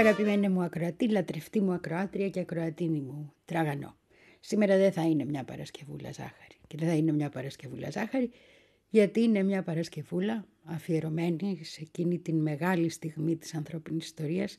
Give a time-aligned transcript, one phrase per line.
[0.00, 3.96] Πολύ αγαπημένη μου ακροατή, λατρευτή μου ακροάτρια και ακροατίνη μου τραγανό.
[4.40, 6.56] Σήμερα δεν θα είναι μια Παρασκευούλα ζάχαρη.
[6.66, 8.30] Και δεν θα είναι μια Παρασκευούλα ζάχαρη
[8.88, 14.58] γιατί είναι μια Παρασκευούλα αφιερωμένη σε εκείνη την μεγάλη στιγμή της ανθρώπινης ιστορίας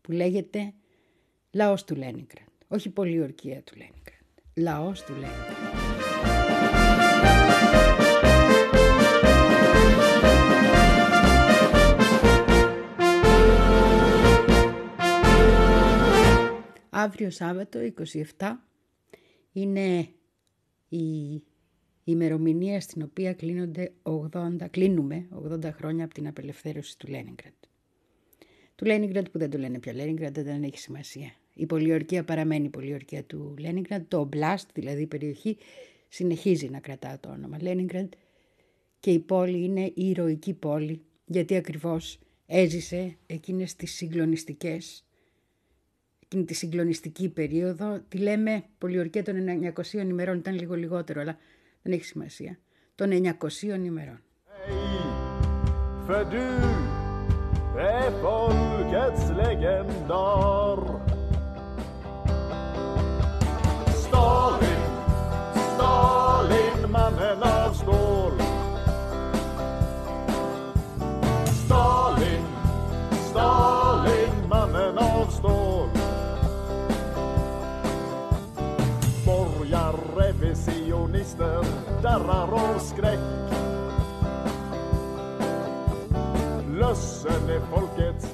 [0.00, 0.72] που λέγεται
[1.50, 2.48] Λαός του Λένιγκραντ.
[2.68, 4.24] Όχι πολιορκία του Λένιγκραντ.
[4.54, 5.73] Λαός του Λένιγκραντ.
[17.04, 17.78] Αύριο Σάββατο
[18.38, 18.52] 27
[19.52, 20.08] είναι
[20.88, 21.42] η
[22.04, 27.52] ημερομηνία στην οποία κλείνονται 80, κλείνουμε 80 χρόνια από την απελευθέρωση του Λένιγκραντ.
[28.74, 31.32] Του Λένιγκραντ που δεν το λένε πια Λένιγκραντ δεν έχει σημασία.
[31.54, 34.04] Η πολιορκία παραμένει η πολιορκία του Λένιγκραντ.
[34.08, 35.56] Το Ομπλάστ, δηλαδή η περιοχή,
[36.08, 38.12] συνεχίζει να κρατά το όνομα Λένιγκραντ
[39.00, 45.04] και η πόλη είναι η ηρωική πόλη γιατί ακριβώς έζησε εκείνες τις συγκλονιστικές
[46.24, 48.00] εκείνη τη συγκλονιστική περίοδο.
[48.08, 49.34] Τη λέμε πολιορκία των
[49.76, 51.36] 900 ημερών, ήταν λίγο λιγότερο, αλλά
[51.82, 52.58] δεν έχει σημασία.
[52.94, 54.22] Των 900 ημερών.
[56.06, 56.24] För
[82.04, 83.18] darrar av skräck
[86.80, 88.26] Lössen är folkets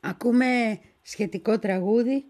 [0.00, 2.24] Ακούμε σχετικό τραγούδι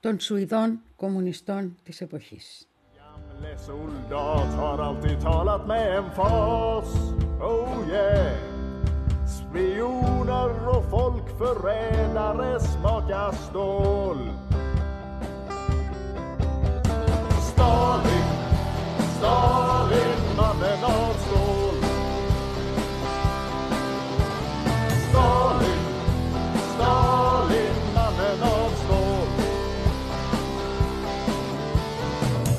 [0.00, 2.68] των Σουηδών κομμουνιστών της εποχής.
[2.98, 6.88] Gamle soldat har alltid talat med emfas
[7.40, 8.52] Oh yeah
[9.36, 14.20] Spioner och folkförrädare smakar stål
[17.50, 18.21] Stalin,
[19.22, 21.74] Stalin, mannen av stål.
[25.10, 25.84] Stalin,
[26.74, 29.28] Stalin, mannen av stål.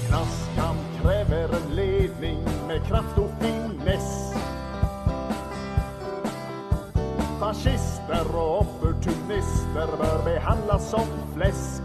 [0.07, 4.33] Klasskamp kräver en ledning med kraft och finess.
[7.39, 11.83] Fascister och opportunister bör behandlas som fläsk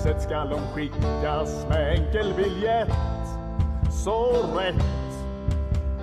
[0.00, 2.88] Slakthuset ska de skickas med enkel biljett
[3.92, 4.82] Så rätt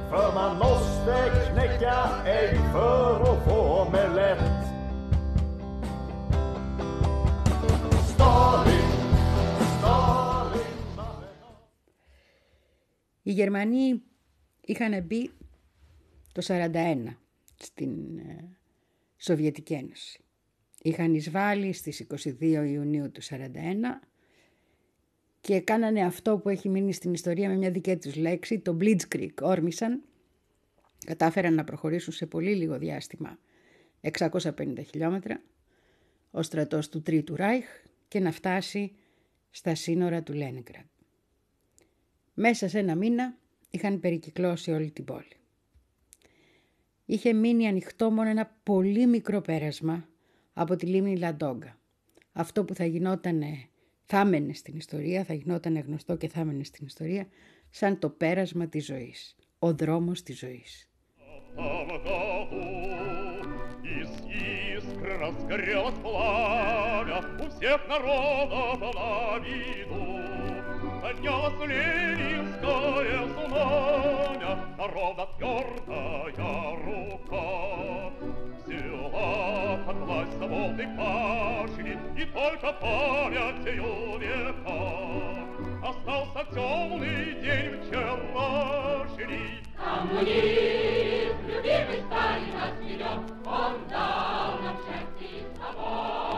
[0.09, 4.65] För man måste knäcka ägg för att få omelett
[8.05, 8.89] Stalin,
[9.79, 10.65] Stalin
[13.23, 14.01] Οι Γερμανοί
[14.61, 15.31] είχαν μπει
[16.33, 17.17] το 41
[17.57, 18.19] στην
[19.17, 20.23] Σοβιετική Ένωση.
[20.82, 22.06] Είχαν εισβάλει στις
[22.40, 23.36] 22 Ιουνίου του 41
[25.40, 29.32] και κάνανε αυτό που έχει μείνει στην ιστορία με μια δική τους λέξη, το Blitzkrieg.
[29.40, 30.02] Όρμησαν,
[31.06, 33.38] κατάφεραν να προχωρήσουν σε πολύ λίγο διάστημα
[34.00, 35.42] 650 χιλιόμετρα
[36.30, 37.66] ο στρατός του Τρίτου Ράιχ
[38.08, 38.92] και να φτάσει
[39.50, 40.84] στα σύνορα του Λένιγκραντ.
[42.34, 43.36] Μέσα σε ένα μήνα
[43.70, 45.36] είχαν περικυκλώσει όλη την πόλη.
[47.04, 50.08] Είχε μείνει ανοιχτό μόνο ένα πολύ μικρό πέρασμα
[50.57, 51.77] από τη λίμνη Λαντόγκα.
[52.33, 53.67] Αυτό που θα γινότανε,
[54.05, 57.27] θα έμενε στην ιστορία, θα γινότανε γνωστό και θα έμενε στην ιστορία,
[57.69, 60.87] σαν το πέρασμα της ζωής, ο δρόμος της ζωής.
[65.23, 70.13] разгорелось пламя у всех народов на виду.
[71.01, 77.96] Поднялось ленинское знамя, народа твердая рука.
[79.86, 84.80] Под власть свободы пашни, и только памятью века.
[85.82, 89.62] Остался темный день вчерашний.
[89.76, 96.37] Коммунист, любимый Сталин нас ведет, он дал нам счастье и свободу,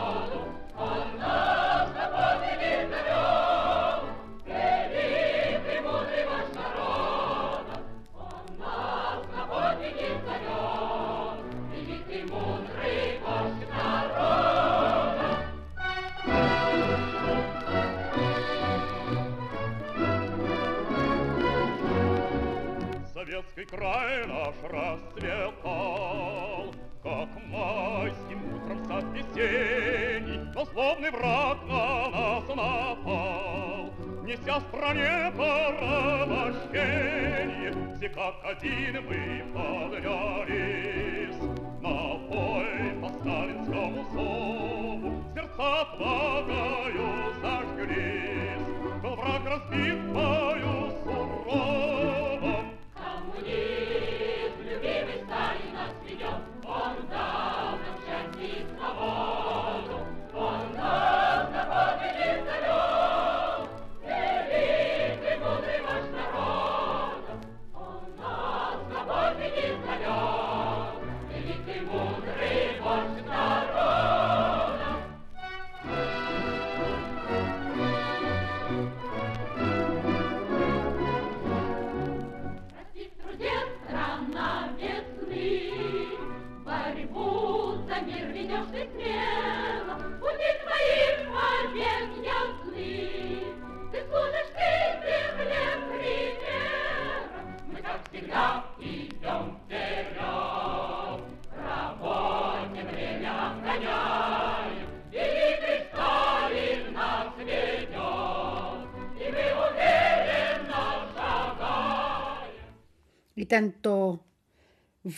[23.70, 33.90] край наш расцветал, Как майским утром сад весенний, Но словно враг на нас напал.
[34.25, 41.40] Неся стране порабощение, Все как один мы подлялись.
[41.81, 42.69] На бой
[43.00, 47.08] по сталинскому зову Сердца отвагою
[47.40, 48.69] зажглись.
[49.02, 51.89] Был враг разбит бою суровым,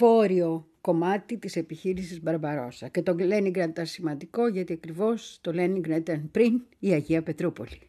[0.03, 2.89] βόρειο κομμάτι της επιχείρησης Μπαρμπαρόσα.
[2.89, 7.81] Και το Λένιγκραντ ήταν σημαντικό γιατί ακριβώς το Λένιγκραντ ήταν πριν η Αγία Πετρούπολη.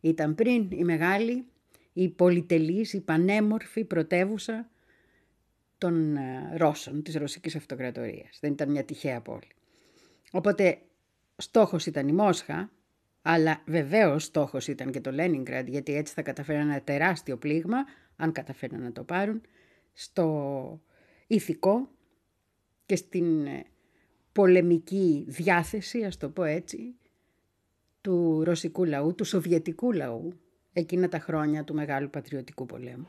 [0.00, 1.44] Ήταν πριν η μεγάλη,
[1.92, 4.70] η πολυτελής, η πανέμορφη πρωτεύουσα
[5.78, 8.38] των ε, Ρώσων, της Ρωσικής Αυτοκρατορίας.
[8.40, 9.48] Δεν ήταν μια τυχαία πόλη.
[10.30, 10.78] Οπότε
[11.36, 12.70] στόχος ήταν η Μόσχα,
[13.22, 17.76] αλλά βεβαίως στόχος ήταν και το Λένιγκραντ, γιατί έτσι θα καταφέραν ένα τεράστιο πλήγμα,
[18.16, 19.40] αν καταφέραν να το πάρουν,
[19.92, 20.80] στο
[21.28, 21.88] ηθικό
[22.86, 23.64] και στην ε,
[24.32, 26.94] πολεμική διάθεση, ας το πω έτσι,
[28.00, 30.32] του ρωσικού λαού, του σοβιετικού λαού,
[30.72, 33.06] εκείνα τα χρόνια του Μεγάλου Πατριωτικού Πολέμου.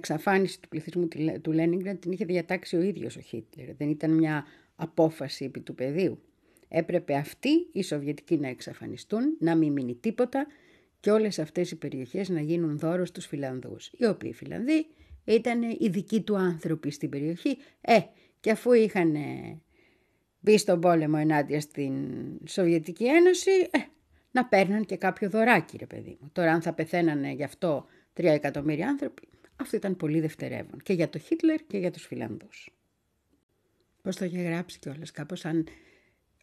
[0.00, 1.08] Εξαφάνιση του πληθυσμού
[1.42, 3.74] του Λένιγκραντ την είχε διατάξει ο ίδιος ο Χίτλερ.
[3.74, 4.44] Δεν ήταν μια
[4.76, 6.22] απόφαση επί του πεδίου.
[6.68, 10.46] Έπρεπε αυτοί οι Σοβιετικοί να εξαφανιστούν, να μην μείνει τίποτα
[11.00, 13.90] και όλες αυτές οι περιοχές να γίνουν δώρο στους Φιλανδούς.
[13.96, 14.86] Οι οποίοι Φιλανδοί
[15.24, 17.56] ήταν οι δικοί του άνθρωποι στην περιοχή.
[17.80, 17.98] Ε,
[18.40, 19.16] και αφού είχαν
[20.40, 21.94] μπει στον πόλεμο ενάντια στην
[22.46, 23.78] Σοβιετική Ένωση, ε,
[24.30, 26.30] να παίρναν και κάποιο δωράκι ρε παιδί μου.
[26.32, 29.28] Τώρα αν θα πεθαίνανε γι' αυτό Τρία εκατομμύρια άνθρωποι.
[29.60, 32.70] Αυτό ήταν πολύ δευτερεύον και για το Χίτλερ και για τους Φιλανδούς.
[34.02, 35.66] Πώς το είχε γράψει κιόλας, κάπως αν,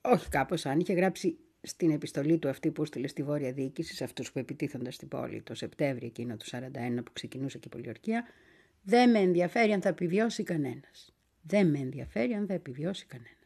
[0.01, 4.03] όχι κάπως αν, είχε γράψει στην επιστολή του αυτή που έστειλε στη Βόρεια Διοίκηση σε
[4.03, 6.59] αυτούς που επιτίθονταν στην πόλη το Σεπτέμβριο εκείνο του 41
[7.03, 8.25] που ξεκινούσε και η πολιορκία,
[8.81, 11.13] δεν με ενδιαφέρει αν θα επιβιώσει κανένας.
[11.41, 13.37] Δεν με ενδιαφέρει αν θα επιβιώσει κανένας.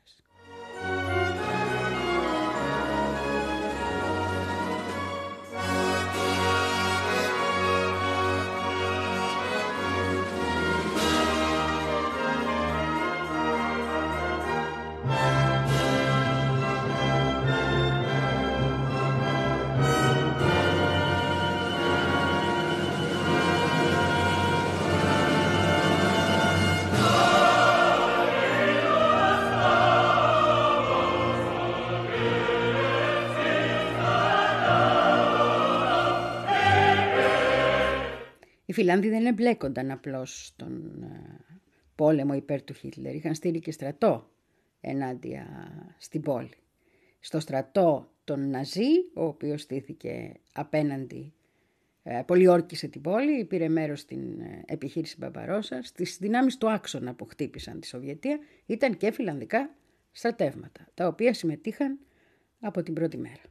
[38.81, 41.45] Φιλάνδοι δεν εμπλέκονταν απλώς στον ε,
[41.95, 43.15] πόλεμο υπέρ του Χίτλερ.
[43.15, 44.29] Είχαν στείλει και στρατό
[44.81, 45.45] ενάντια
[45.97, 46.57] στην πόλη.
[47.19, 51.33] Στο στρατό τον Ναζί, ο οποίος στήθηκε απέναντι
[52.03, 55.83] ε, πολιόρκησε την πόλη, πήρε μέρος στην ε, επιχείρηση Μπαμπαρόσα.
[55.83, 59.75] Στις δυνάμεις του άξονα που χτύπησαν τη Σοβιετία ήταν και φιλανδικά
[60.11, 61.99] στρατεύματα, τα οποία συμμετείχαν
[62.59, 63.50] από την πρώτη μέρα.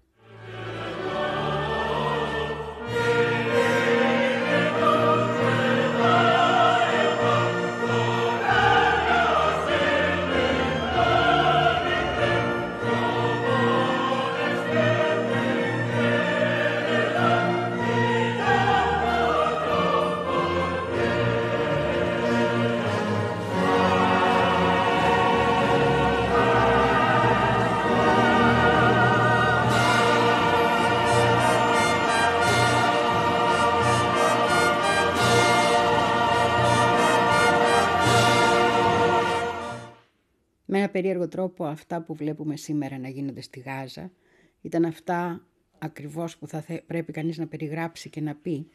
[40.91, 44.13] Περίεργο τρόπο αυτά που βλέπουμε σήμερα να γίνονται στη Γάζα
[44.61, 45.47] ήταν αυτά
[45.79, 48.71] ακριβώς που θα πρέπει κανείς να περιγράψει και να πει,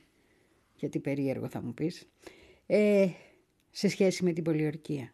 [0.76, 2.08] γιατί περίεργο θα μου πεις,
[2.66, 3.08] ε,
[3.72, 5.14] σε σχέση με την πολιορκία.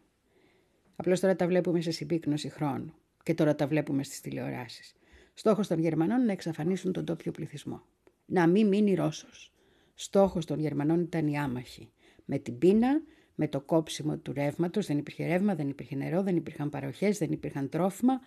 [0.96, 4.94] Απλώς τώρα τα βλέπουμε σε συμπίκνωση χρόνου και τώρα τα βλέπουμε στις τηλεοράσεις.
[5.34, 7.82] Στόχος των Γερμανών να εξαφανίσουν τον τόπιο πληθυσμό.
[8.26, 9.52] Να μην μείνει Ρώσος.
[9.94, 11.90] Στόχος των Γερμανών ήταν οι άμαχοι.
[12.24, 13.02] Με την πείνα,
[13.34, 17.32] με το κόψιμο του ρεύματος, δεν υπήρχε ρεύμα, δεν υπήρχε νερό, δεν υπήρχαν παροχές, δεν
[17.32, 18.20] υπήρχαν τρόφιμα,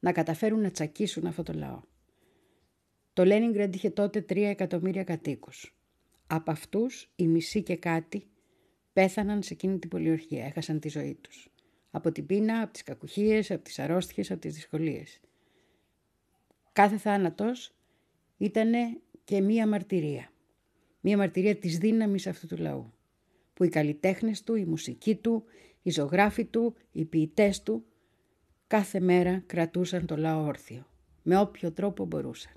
[0.00, 1.80] να καταφέρουν να τσακίσουν αυτό το λαό.
[3.12, 5.76] Το Λένιγκραντ είχε τότε 3 εκατομμύρια κατοίκους.
[6.26, 8.26] Από αυτούς, οι μισοί και κάτι
[8.92, 11.48] πέθαναν σε εκείνη την πολιορχία, έχασαν τη ζωή τους.
[11.90, 15.20] Από την πείνα, από τις κακουχίες, από τις αρρώστιες, από τις δυσκολίες.
[16.72, 17.74] Κάθε θάνατος
[18.36, 18.72] ήταν
[19.24, 20.30] και μία μαρτυρία.
[21.00, 22.92] Μία μαρτυρία της δύναμης αυτού του λαού
[23.58, 25.44] που οι καλλιτέχνες του, η μουσική του,
[25.82, 27.84] οι ζωγράφοι του, οι ποιητές του
[28.66, 30.86] κάθε μέρα κρατούσαν το λαό όρθιο,
[31.22, 32.52] με όποιο τρόπο μπορούσαν.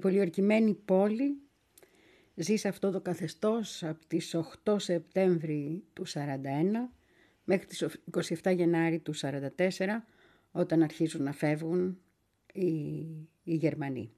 [0.00, 1.36] Πολιορκημένη πόλη
[2.34, 6.16] ζει σε αυτό το καθεστώς από τις 8 Σεπτέμβρη του 41
[7.44, 7.86] μέχρι τις
[8.42, 9.48] 27 Γενάρη του 44
[10.52, 11.98] όταν αρχίζουν να φεύγουν
[12.52, 12.68] οι,
[13.42, 14.12] οι Γερμανοί.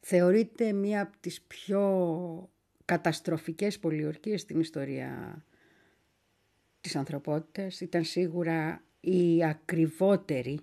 [0.00, 2.50] Θεωρείται μία από τις πιο
[2.84, 5.44] καταστροφικές πολιορκίες στην ιστορία
[6.80, 7.80] της ανθρωπότητας.
[7.80, 10.60] Ήταν σίγουρα η ακριβότερη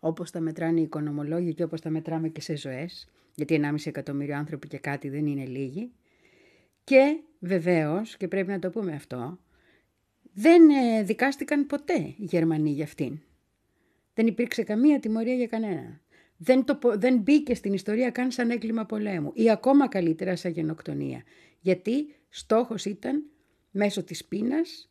[0.00, 3.08] όπως τα μετράνε οι οικονομολόγοι και όπως τα μετράμε και σε ζωές,
[3.38, 5.92] γιατί 1,5 εκατομμύριο άνθρωποι και κάτι δεν είναι λίγοι.
[6.84, 9.38] Και βεβαίως, και πρέπει να το πούμε αυτό,
[10.32, 13.20] δεν ε, δικάστηκαν ποτέ οι Γερμανοί για αυτήν.
[14.14, 16.00] Δεν υπήρξε καμία τιμωρία για κανένα.
[16.36, 21.22] Δεν, το, δεν μπήκε στην ιστορία καν σαν έγκλημα πολέμου ή ακόμα καλύτερα σαν γενοκτονία.
[21.60, 23.24] Γιατί στόχος ήταν
[23.70, 24.90] μέσω της πείνας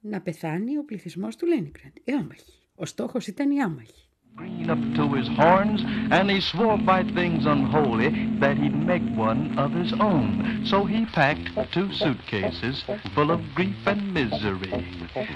[0.00, 1.96] να πεθάνει ο πληθυσμός του Λένικραντ.
[2.04, 2.52] Οι άμαχοι.
[2.74, 4.08] Ο στόχος ήταν οι άμαχοι.
[4.34, 8.08] Green up to his horns, and he swore by things unholy
[8.38, 10.64] that he'd make one of his own.
[10.64, 12.82] So he packed two suitcases
[13.14, 14.86] full of grief and misery,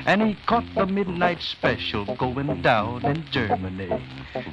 [0.06, 4.02] and he caught the midnight special going down in Germany.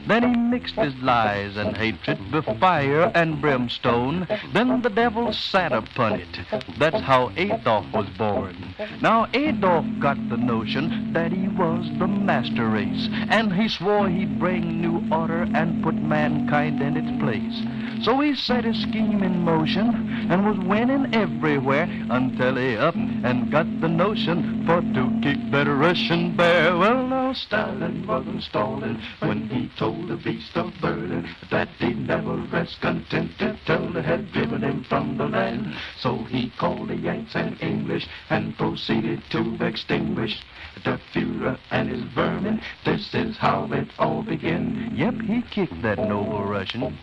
[0.07, 4.27] Then he mixed his lies and hatred with fire and brimstone.
[4.51, 6.39] Then the devil sat upon it.
[6.77, 8.75] That's how Adolf was born.
[9.01, 14.32] Now Adolf got the notion that he was the master race, and he swore he'd
[14.39, 18.03] bring new order and put mankind in its place.
[18.03, 23.49] So he set his scheme in motion and was winning everywhere until he up and
[23.49, 26.75] got the notion for to keep that Russian bear.
[26.77, 32.35] Well, now Stalin wasn't stalling when he told the beast of Berlin that he'd never
[32.35, 35.73] rest contented till they had driven him from the land.
[35.97, 40.41] So he called the Yanks and English and proceeded to extinguish
[40.83, 42.61] the Führer and his vermin.
[42.85, 44.91] This is how it all began.
[44.95, 46.97] Yep, he kicked that noble Russian,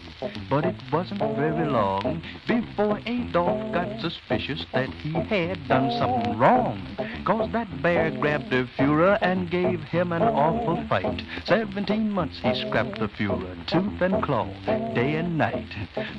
[0.48, 6.86] but it wasn't very long before Adolf got suspicious that he had done something wrong.
[7.24, 11.22] Cause that bear grabbed the Führer and gave him an awful fight.
[11.44, 14.48] Seventeen months he scrapped the Führer, tooth and claw,
[14.94, 15.68] day and night.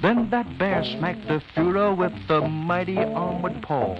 [0.01, 3.95] Then that bear smacked the Führer with the mighty armored paw,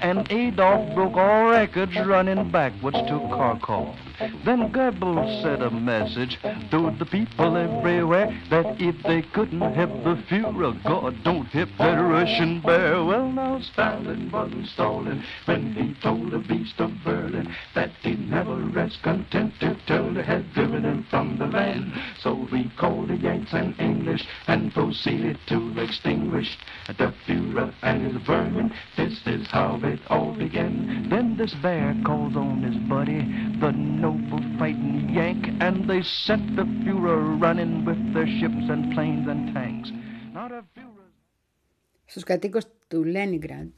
[0.00, 2.50] and Adolf broke all records running
[2.92, 3.96] backwards to Kharkov.
[4.44, 10.16] Then Goebbels sent a message to the people everywhere that if they couldn't hit the
[10.28, 13.02] Führer, God don't hit that Russian bear.
[13.04, 18.56] Well, now Stalin wasn't stalling when he told the beast of Berlin that he'd never
[18.56, 21.92] rest contented till they had driven him from the land.
[22.20, 26.56] So he called the Yanks and English and proceeded to extinguish
[26.86, 28.72] the Führer and his vermin.
[28.96, 31.08] This is how it all began.
[31.08, 33.20] Then this bear calls on his buddy,
[33.60, 39.26] the noble fighting Yank, and they set the Führer running with their ships and planes
[39.32, 39.88] and tanks.
[40.32, 41.10] Not a Führer...
[42.04, 43.70] Στους κατοίκους του Λένιγκραντ,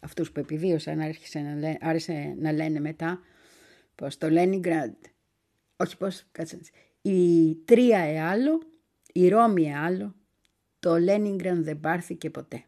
[0.00, 3.20] αυτούς που επιβίωσαν, άρχισε να λέ, άρεσε να λένε μετά,
[3.94, 4.94] πως το Λένιγκραντ,
[5.76, 6.60] όχι πως, κάτσε,
[7.02, 8.62] η Τρία εάλλο,
[9.12, 10.14] η Ρώμη εάλλο,
[10.78, 12.64] το Λένιγκραντ δεν πάρθηκε ποτέ.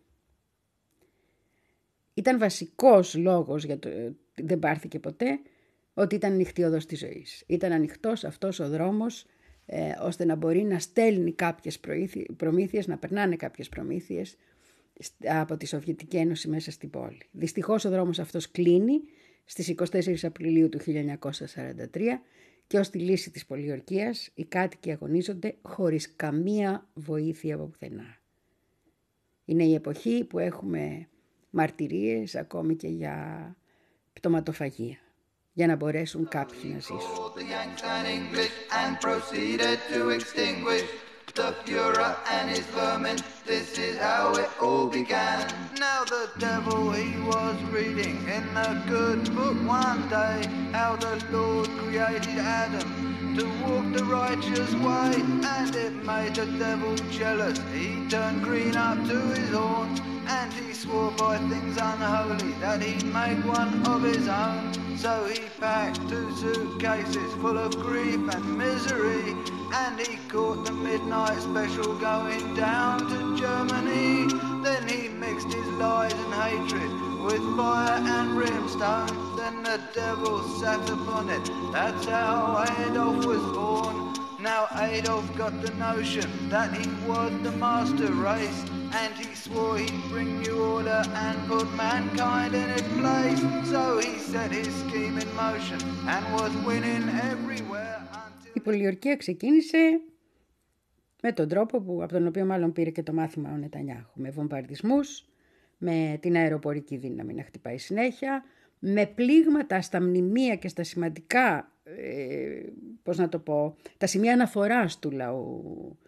[2.15, 3.89] Ήταν βασικός λόγος για το
[4.35, 5.41] δεν πάρθηκε ποτέ,
[5.99, 7.45] ότι ήταν ανοιχτή οδός της ζωής.
[7.47, 9.27] Ήταν ανοιχτός αυτός ο δρόμος
[9.67, 11.81] ε, ώστε να μπορεί να στέλνει κάποιες
[12.37, 14.37] προμήθειες, να περνάνε κάποιες προμήθειες
[15.25, 17.21] από τη Σοβιετική Ένωση μέσα στην πόλη.
[17.31, 19.01] Δυστυχώς ο δρόμος αυτός κλείνει
[19.45, 22.21] στις 24 Απριλίου του 1943
[22.67, 28.17] και ως τη λύση της πολιορκίας οι κάτοικοι αγωνίζονται χωρίς καμία βοήθεια από πουθενά.
[29.45, 31.09] Είναι η εποχή που έχουμε
[31.51, 33.57] μαρτυρίες ακόμη και για
[34.13, 34.99] πτωματοφαγία
[35.59, 36.99] για να μπορέσουν κάποιοι να ζήσουν.
[41.39, 43.17] The Führer and his vermin.
[43.47, 45.47] This is how it all began.
[45.79, 51.69] Now the devil he was reading in the good book one day how the Lord
[51.79, 57.57] created Adam to walk the righteous way, and it made the devil jealous.
[57.73, 63.05] He turned green up to his horns, and he swore by things unholy that he'd
[63.05, 64.73] make one of his own.
[64.97, 69.37] So he packed two suitcases full of grief and misery,
[69.73, 74.27] and he caught the midnight special going down to Germany.
[74.63, 76.91] Then he mixed his lies and hatred
[77.23, 79.37] with fire and brimstone.
[79.37, 81.51] Then the devil sat upon it.
[81.73, 84.15] That's how Adolf was born.
[84.41, 88.65] Now Adolf got the notion that he was the master race.
[88.93, 93.41] And he swore he'd bring new order and put mankind in its place.
[93.69, 98.28] So he set his scheme in motion and was winning everywhere.
[98.59, 100.01] Η πολιορκία ξεκίνησε
[101.23, 104.21] με τον τρόπο που, από τον οποίο μάλλον πήρε και το μάθημα ο Νετανιάχου.
[104.21, 105.25] Με βομβαρδισμούς,
[105.79, 108.45] με την αεροπορική δύναμη να χτυπάει συνέχεια,
[108.79, 112.63] με πλήγματα στα μνημεία και στα σημαντικά, ε,
[113.03, 115.99] πώς να το πω, τα σημεία αναφοράς του λαού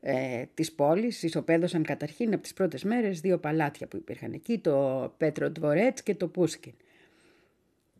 [0.00, 1.22] ε, της πόλης.
[1.22, 6.14] Ισοπαίδωσαν καταρχήν από τις πρώτες μέρες δύο παλάτια που υπήρχαν εκεί, το Πέτρο Ντβορέτς και
[6.14, 6.74] το Πούσκιν.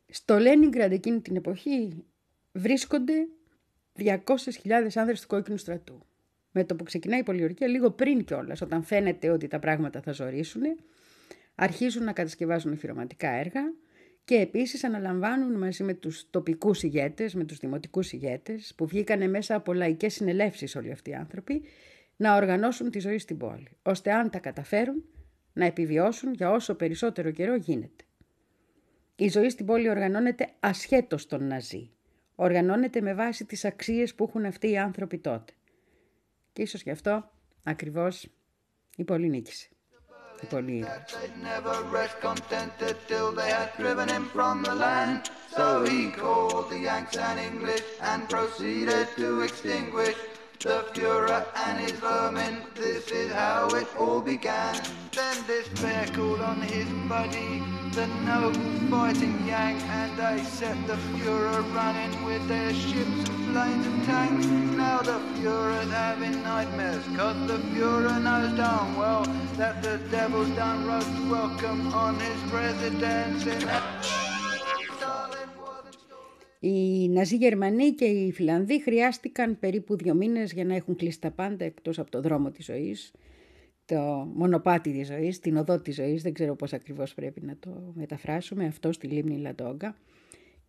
[0.09, 2.05] Στο Λένιγκραντ εκείνη την εποχή
[2.53, 3.27] βρίσκονται
[3.99, 4.17] 200.000
[4.95, 6.07] άνδρες του κόκκινου στρατού.
[6.53, 10.13] Με το που ξεκινάει η πολιορκία, λίγο πριν κιόλας, όταν φαίνεται ότι τα πράγματα θα
[10.13, 10.63] ζορίσουν,
[11.55, 13.61] αρχίζουν να κατασκευάζουν οφειρωματικά έργα
[14.25, 19.55] και επίσης αναλαμβάνουν μαζί με τους τοπικούς ηγέτες, με τους δημοτικούς ηγέτες, που βγήκανε μέσα
[19.55, 21.63] από λαϊκές συνελεύσεις όλοι αυτοί οι άνθρωποι,
[22.17, 25.05] να οργανώσουν τη ζωή στην πόλη, ώστε αν τα καταφέρουν
[25.53, 28.05] να επιβιώσουν για όσο περισσότερο καιρό γίνεται.
[29.17, 31.91] Η ζωή στην πόλη οργανώνεται ασχέτως των Ναζί.
[32.43, 35.53] Οργανώνεται με βάση τις αξίες που έχουν αυτοί οι άνθρωποι τότε.
[36.53, 37.31] Και ίσως γι' αυτό
[37.63, 38.29] ακριβώς
[38.97, 39.69] η Πολύ νίκησε.
[40.43, 40.85] Η Πολύ
[50.63, 52.63] the Fuhrer and his vermin.
[52.77, 54.81] This is how it all began.
[55.11, 58.59] Then despair called on his buddy, the noble
[58.91, 64.47] fighting Yang, and they set the Fuhrer running with their ships and planes and tanks.
[64.83, 69.25] Now the Fuhrer's having nightmares, cause the Fuhrer knows darn well
[69.61, 73.69] that the devil's done roast welcome on his residence in
[76.65, 81.31] Οι Ναζί Γερμανοί και οι Φιλανδοί χρειάστηκαν περίπου δύο μήνες για να έχουν κλείσει τα
[81.31, 83.13] πάντα εκτός από το δρόμο της ζωής,
[83.85, 84.01] το
[84.35, 88.67] μονοπάτι της ζωής, την οδό της ζωής, δεν ξέρω πώς ακριβώς πρέπει να το μεταφράσουμε,
[88.67, 89.97] αυτό στη λίμνη Λαντόγκα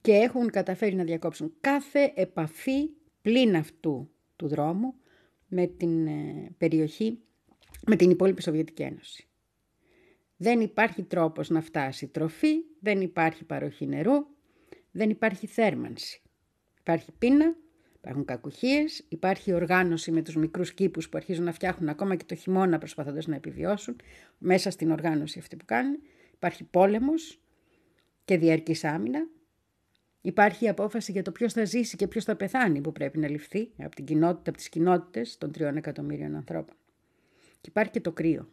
[0.01, 2.89] και έχουν καταφέρει να διακόψουν κάθε επαφή
[3.21, 4.93] πλην αυτού του δρόμου
[5.47, 7.19] με την ε, περιοχή,
[7.85, 9.27] με την υπόλοιπη Σοβιετική Ένωση.
[10.37, 14.25] Δεν υπάρχει τρόπος να φτάσει τροφή, δεν υπάρχει παροχή νερού,
[14.91, 16.21] δεν υπάρχει θέρμανση.
[16.79, 17.55] Υπάρχει πείνα,
[18.03, 22.35] υπάρχουν κακουχίες, υπάρχει οργάνωση με τους μικρούς κήπους που αρχίζουν να φτιάχνουν ακόμα και το
[22.35, 23.95] χειμώνα προσπαθώντας να επιβιώσουν
[24.37, 25.99] μέσα στην οργάνωση αυτή που κάνουν.
[26.33, 27.39] Υπάρχει πόλεμος
[28.25, 29.27] και διαρκής άμυνα.
[30.21, 33.29] Υπάρχει η απόφαση για το ποιος θα ζήσει και ποιος θα πεθάνει που πρέπει να
[33.29, 36.75] ληφθεί από, την κοινότητα, από τις κοινότητες των τριών εκατομμύριων ανθρώπων.
[37.61, 38.49] Και υπάρχει και το κρύο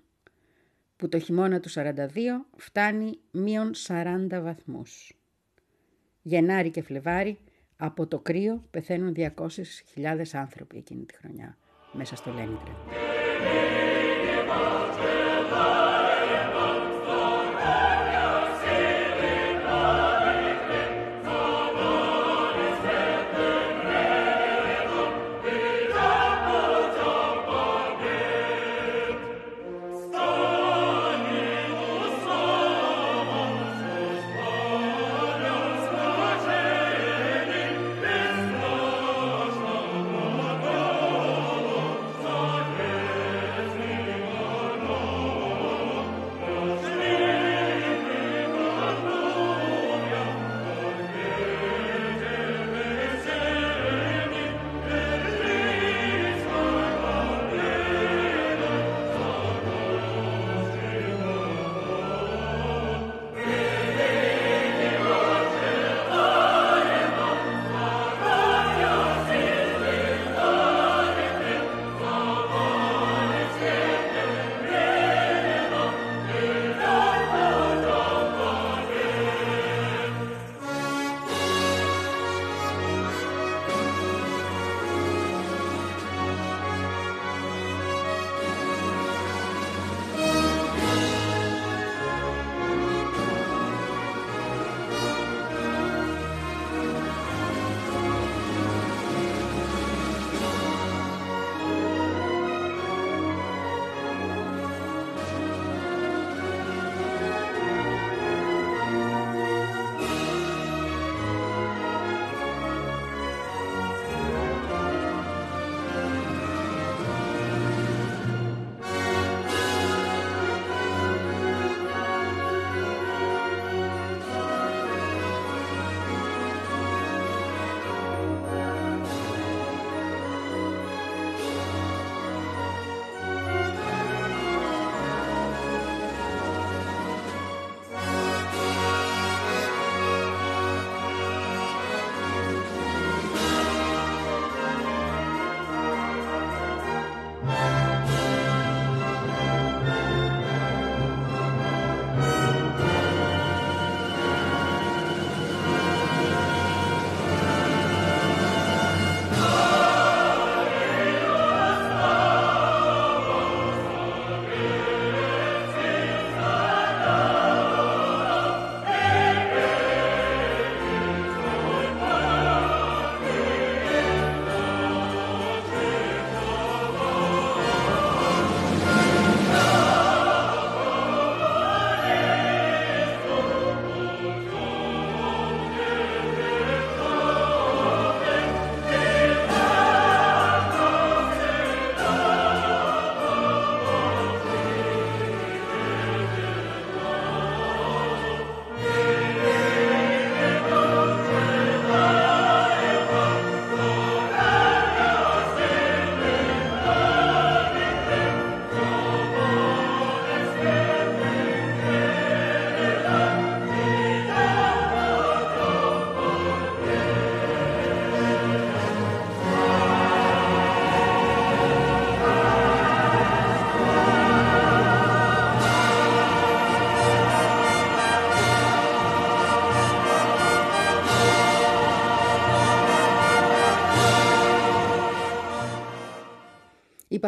[0.96, 1.96] που το χειμώνα του 42
[2.56, 5.12] φτάνει μείον 40 βαθμούς.
[6.22, 7.38] Γενάρη και Φλεβάρι,
[7.83, 11.57] από το κρύο πεθαίνουν 200.000 άνθρωποι εκείνη τη χρονιά
[11.93, 12.77] μέσα στο Λένιγκραντ.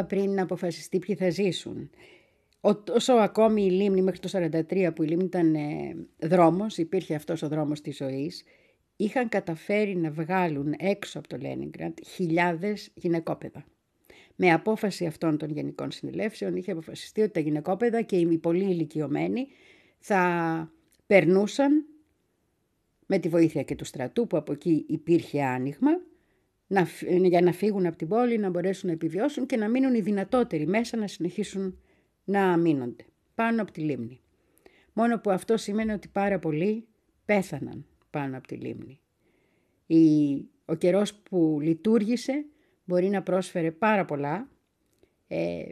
[0.03, 1.91] Είπα πριν να αποφασιστεί ποιοι θα ζήσουν.
[2.95, 7.43] Όσο ακόμη η λίμνη μέχρι το 1943 που η λίμνη ήταν ε, δρόμος, υπήρχε αυτός
[7.43, 8.45] ο δρόμος της ζωής,
[8.97, 13.65] είχαν καταφέρει να βγάλουν έξω από το Λένιγκραντ χιλιάδες γυναικόπαιδα.
[14.37, 19.47] Με απόφαση αυτών των γενικών συνελεύσεων είχε αποφασιστεί ότι τα γυναικόπαιδα και οι πολύ ηλικιωμένοι
[19.99, 20.73] θα
[21.07, 21.87] περνούσαν
[23.07, 25.91] με τη βοήθεια και του στρατού που από εκεί υπήρχε άνοιγμα
[26.72, 26.88] να,
[27.22, 30.66] για να φύγουν από την πόλη, να μπορέσουν να επιβιώσουν και να μείνουν οι δυνατότεροι
[30.66, 31.78] μέσα να συνεχίσουν
[32.24, 33.04] να μείνονται
[33.35, 34.20] πάνω από τη λίμνη.
[34.92, 36.87] Μόνο που αυτό σημαίνει ότι πάρα πολλοί
[37.24, 39.00] πέθαναν πάνω από τη λίμνη.
[39.87, 42.44] Η, ο καιρός που λειτουργήσε
[42.85, 44.48] μπορεί να πρόσφερε πάρα πολλά.
[45.28, 45.62] Ε,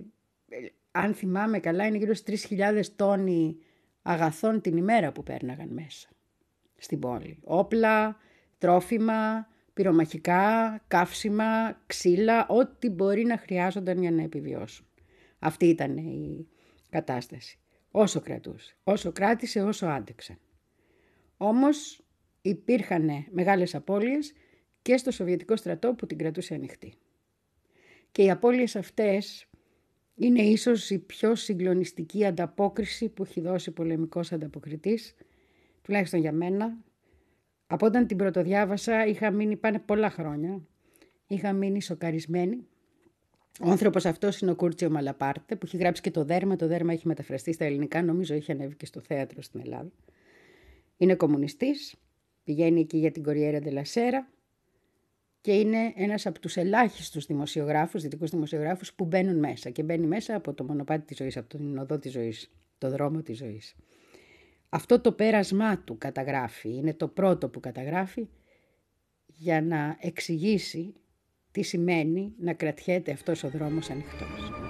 [0.90, 3.56] αν θυμάμαι καλά είναι γύρω στις 3.000 τόνοι
[4.02, 6.08] αγαθών την ημέρα που πέρναγαν μέσα
[6.76, 7.38] στην πόλη.
[7.44, 8.16] Όπλα,
[8.58, 9.48] τρόφιμα,
[9.81, 14.87] πυρομαχικά, καύσιμα, ξύλα, ό,τι μπορεί να χρειάζονταν για να επιβιώσουν.
[15.38, 16.47] Αυτή ήταν η
[16.90, 17.59] κατάσταση.
[17.90, 18.77] Όσο κρατούσε.
[18.85, 20.38] Όσο κράτησε, όσο άντεξαν.
[21.37, 22.05] Όμως
[22.43, 24.33] υπήρχαν μεγάλες απώλειες
[24.83, 26.95] και στο Σοβιετικό στρατό που την κρατούσε ανοιχτή.
[28.12, 29.49] Και οι απώλειες αυτές
[30.14, 35.14] είναι ίσως η πιο συγκλονιστική ανταπόκριση που έχει δώσει πολεμικός ανταποκριτής,
[35.83, 36.79] τουλάχιστον για μένα.
[37.72, 40.62] Από όταν την πρωτοδιάβασα είχα μείνει, πάνε πολλά χρόνια,
[41.26, 42.66] είχα μείνει σοκαρισμένη.
[43.61, 46.92] Ο άνθρωπος αυτός είναι ο Κούρτσιο Μαλαπάρτε που έχει γράψει και το δέρμα, το δέρμα
[46.92, 49.90] έχει μεταφραστεί στα ελληνικά, νομίζω έχει ανέβει και στο θέατρο στην Ελλάδα.
[50.96, 51.94] Είναι κομμουνιστής,
[52.44, 54.28] πηγαίνει εκεί για την Κοριέρα Ντελασέρα
[55.40, 60.35] και είναι ένας από τους ελάχιστους δημοσιογράφους, δυτικούς δημοσιογράφους που μπαίνουν μέσα και μπαίνει μέσα
[60.35, 63.76] από το μονοπάτι της ζωής, από τον οδό της ζωής, το δρόμο της ζωής.
[64.72, 68.28] Αυτό το πέρασμά του καταγράφει, είναι το πρώτο που καταγράφει
[69.26, 70.94] για να εξηγήσει
[71.50, 74.69] τι σημαίνει να κρατιέται αυτός ο δρόμος ανοιχτός.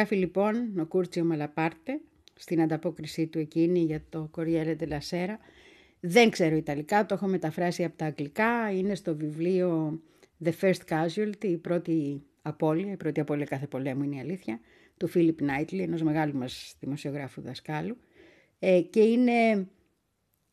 [0.00, 2.00] Γράφει λοιπόν ο Κούρτσιο Μαλαπάρτε
[2.34, 5.34] στην ανταπόκρισή του εκείνη για το Corriere della Sera.
[6.00, 8.70] Δεν ξέρω Ιταλικά, το έχω μεταφράσει από τα Αγγλικά.
[8.72, 10.00] Είναι στο βιβλίο
[10.44, 14.60] The First Casualty, η πρώτη απώλεια, η πρώτη απώλεια κάθε πολέμου είναι η αλήθεια,
[14.96, 17.96] του Φίλιπ Νάιτλι, ενός μεγάλου μας δημοσιογράφου δασκάλου.
[18.58, 19.68] Ε, και είναι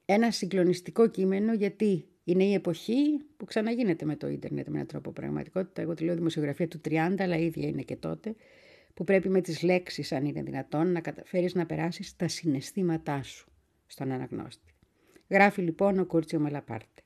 [0.05, 5.11] ένα συγκλονιστικό κείμενο γιατί είναι η εποχή που ξαναγίνεται με το ίντερνετ με έναν τρόπο
[5.11, 5.81] πραγματικότητα.
[5.81, 8.35] Εγώ τη λέω δημοσιογραφία του 30, αλλά ίδια είναι και τότε,
[8.97, 13.49] που πρέπει με τις λέξεις, αν είναι δυνατόν, να καταφέρεις να περάσεις τα συναισθήματά σου
[13.85, 14.73] στον αναγνώστη.
[15.29, 17.01] Γράφει λοιπόν ο Κούρτσιο Μαλαπάρτε.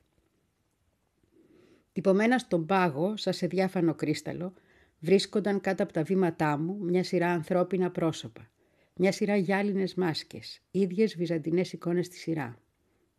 [1.91, 4.53] Τυπωμένα στον πάγο, σαν σε διάφανο κρίσταλο,
[4.99, 8.51] βρίσκονταν κάτω από τα βήματά μου μια σειρά ανθρώπινα πρόσωπα.
[8.95, 12.59] Μια σειρά γυάλινες μάσκες, ίδιες βυζαντινές εικόνες στη σειρά.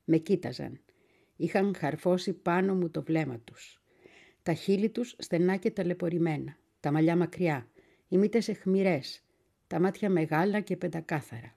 [0.05, 0.81] Με κοίταζαν.
[1.37, 3.83] Είχαν χαρφώσει πάνω μου το βλέμμα τους.
[4.43, 7.67] Τα χείλη τους στενά και ταλαιπωρημένα, τα μαλλιά μακριά,
[8.13, 9.23] οι μύτες εχμηρές,
[9.67, 11.55] τα μάτια μεγάλα και πεντακάθαρα.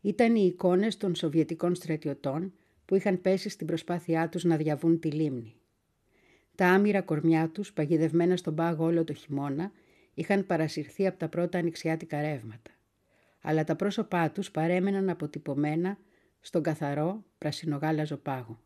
[0.00, 2.52] Ήταν οι εικόνες των Σοβιετικών στρατιωτών
[2.84, 5.54] που είχαν πέσει στην προσπάθειά τους να διαβούν τη λίμνη.
[6.54, 9.72] Τα άμυρα κορμιά τους, παγιδευμένα στον πάγο όλο το χειμώνα,
[10.14, 12.70] είχαν παρασυρθεί από τα πρώτα ανοιξιάτικα ρεύματα.
[13.40, 15.98] Αλλά τα πρόσωπά τους παρέμεναν αποτυπωμένα
[16.40, 18.60] στον καθαρό πρασινογάλαζο πάγο.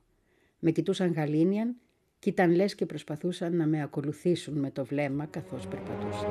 [0.59, 1.77] Με κοιτούσαν γαλήνιαν
[2.19, 6.31] κι ήταν λες και προσπαθούσαν να με ακολουθήσουν με το βλέμμα καθώς περπατούσαν.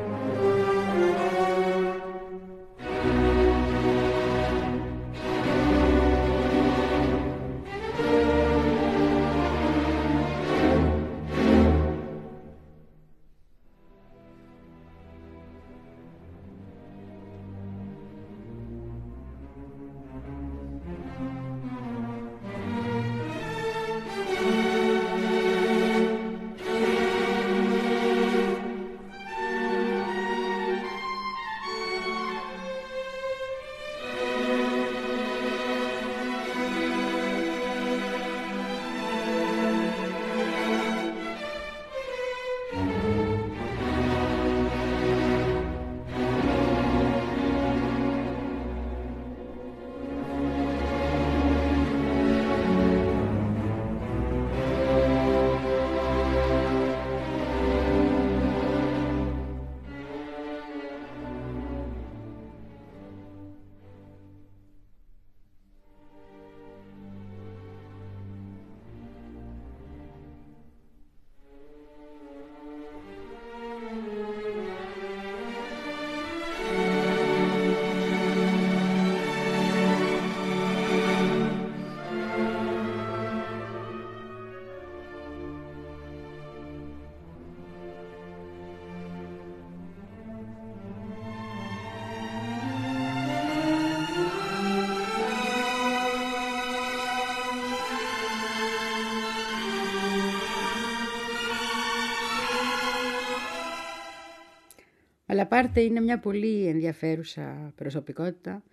[105.49, 108.63] Αλλά πάρτε είναι μια πολύ ενδιαφέρουσα προσωπικότητα.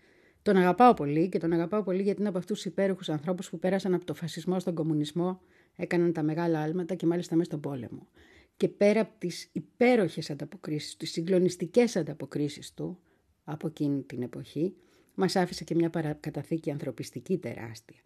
[0.42, 3.58] Τον αγαπάω πολύ και τον αγαπάω πολύ γιατί είναι από αυτούς τους υπέροχους ανθρώπους που
[3.58, 5.40] πέρασαν από το φασισμό στον κομμουνισμό,
[5.76, 8.08] έκαναν τα μεγάλα άλματα και μάλιστα μέσα στον πόλεμο.
[8.56, 12.98] Και πέρα από τις υπέροχες ανταποκρίσεις, τις συγκλονιστικές ανταποκρίσεις του
[13.44, 14.74] από εκείνη την εποχή,
[15.14, 17.98] μας άφησε και μια παρακαταθήκη ανθρωπιστική τεράστια.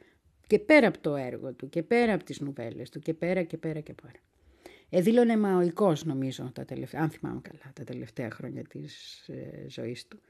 [0.47, 3.57] Και πέρα από το έργο του, και πέρα από τις νουβέλες του, και πέρα και
[3.57, 4.19] πέρα και πέρα.
[4.91, 10.21] Εδήλωνε μαοικός νομίζω, τα τελευταία, αν θυμάμαι καλά, τα τελευταία χρόνια της ε, ζωής του.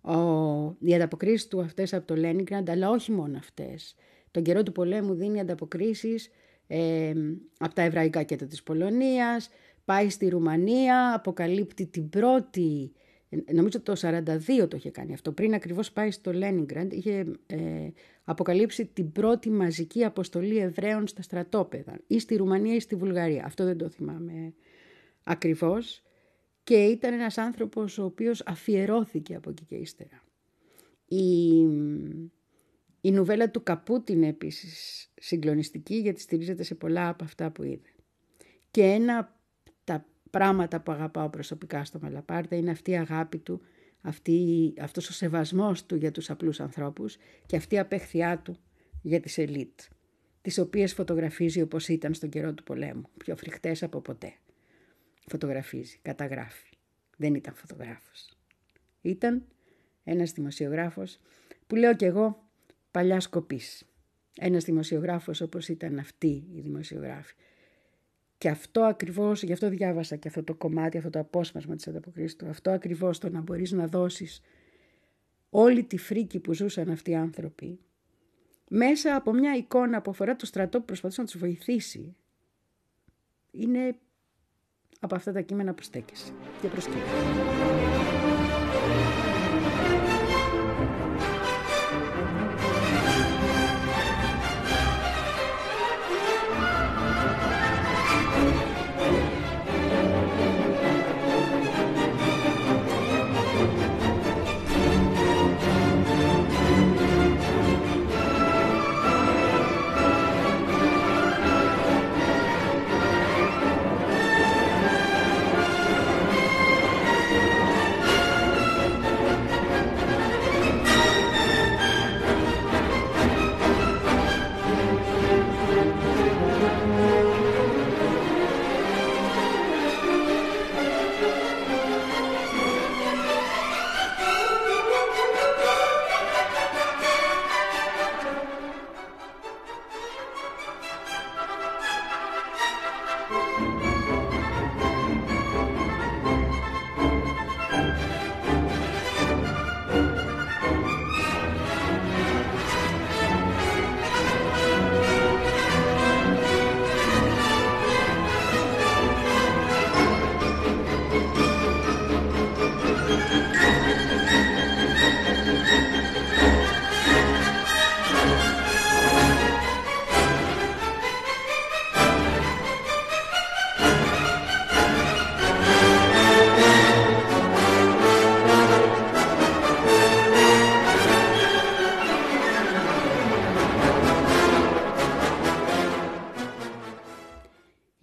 [0.00, 3.94] Ο, οι ανταποκρίσεις του αυτές από το Λένιγκραντ, αλλά όχι μόνο αυτές.
[4.30, 6.30] Τον καιρό του πολέμου δίνει ανταποκρίσεις
[6.66, 7.12] ε,
[7.58, 9.50] από τα εβραϊκά κέντρα της Πολωνίας,
[9.84, 12.92] πάει στη Ρουμανία, αποκαλύπτει την πρώτη
[13.52, 17.88] νομίζω το 42 το είχε κάνει αυτό, πριν ακριβώς πάει στο Λένιγκραντ, είχε ε,
[18.24, 23.44] αποκαλύψει την πρώτη μαζική αποστολή Εβραίων στα στρατόπεδα, ή στη Ρουμανία ή στη Βουλγαρία.
[23.44, 24.54] Αυτό δεν το θυμάμαι
[25.24, 26.02] ακριβώς.
[26.64, 30.22] Και ήταν ένας άνθρωπος ο οποίος αφιερώθηκε από εκεί και ύστερα.
[31.06, 31.58] Η,
[33.00, 37.88] η νουβέλα του Καπούτ είναι επίσης συγκλονιστική γιατί στηρίζεται σε πολλά από αυτά που είδε.
[38.70, 39.38] Και ένα τα
[40.38, 43.60] πράγματα που αγαπάω προσωπικά στο Μαλαπάρτα είναι αυτή η αγάπη του,
[44.00, 47.16] αυτή, αυτός ο σεβασμός του για τους απλούς ανθρώπους
[47.46, 48.56] και αυτή η απέχθειά του
[49.02, 49.80] για τις ελίτ,
[50.42, 54.32] τις οποίες φωτογραφίζει όπως ήταν στον καιρό του πολέμου, πιο φρικτές από ποτέ.
[55.26, 56.68] Φωτογραφίζει, καταγράφει.
[57.16, 58.30] Δεν ήταν φωτογράφος.
[59.02, 59.44] Ήταν
[60.04, 61.18] ένας δημοσιογράφος
[61.66, 62.48] που λέω κι εγώ
[62.90, 63.84] παλιάς σκοπής.
[64.38, 67.34] Ένας δημοσιογράφος όπως ήταν αυτοί οι δημοσιογράφοι
[68.44, 72.36] Και αυτό ακριβώς, γι' αυτό διάβασα και αυτό το κομμάτι, αυτό το απόσπασμα της ανταποκρίσης
[72.36, 74.40] του, αυτό ακριβώς το να μπορείς να δώσεις
[75.50, 77.78] όλη τη φρίκη που ζούσαν αυτοί οι άνθρωποι,
[78.68, 82.16] μέσα από μια εικόνα που αφορά το στρατό που προσπαθούσε να τους βοηθήσει,
[83.50, 83.96] είναι
[85.00, 88.23] από αυτά τα κείμενα που στέκεσαι και προσκύτω.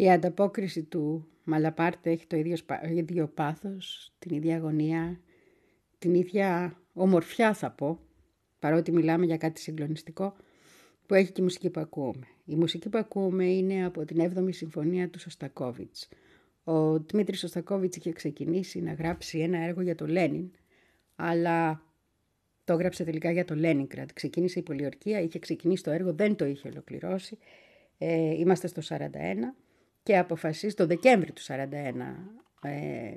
[0.01, 2.57] Η ανταπόκριση του Μαλαπάρτε έχει το ίδιο,
[2.95, 5.19] ίδιο πάθος, την ίδια αγωνία,
[5.99, 7.99] την ίδια ομορφιά θα πω,
[8.59, 10.35] παρότι μιλάμε για κάτι συγκλονιστικό,
[11.05, 12.27] που έχει και η μουσική που ακούμε.
[12.45, 16.07] Η μουσική που ακούμε είναι από την 7η Συμφωνία του Σωστακόβιτς.
[16.63, 20.51] Ο Δημήτρης Σωστακόβιτς είχε ξεκινήσει να γράψει ένα έργο για το Λένιν,
[21.15, 21.83] αλλά
[22.63, 24.09] το έγραψε τελικά για το Λένιγκραντ.
[24.13, 27.37] Ξεκίνησε η πολιορκία, είχε ξεκινήσει το έργο, δεν το είχε ολοκληρώσει.
[27.97, 29.07] Ε, είμαστε στο 41
[30.03, 31.53] και αποφασίζει το Δεκέμβρη του 1941
[32.61, 33.15] ε,